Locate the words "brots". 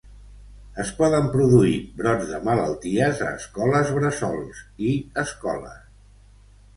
1.99-2.31